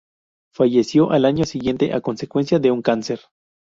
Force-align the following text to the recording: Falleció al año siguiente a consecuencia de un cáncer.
Falleció 0.55 1.11
al 1.11 1.25
año 1.25 1.45
siguiente 1.45 1.93
a 1.93 2.01
consecuencia 2.01 2.57
de 2.57 2.71
un 2.71 2.81
cáncer. 2.81 3.19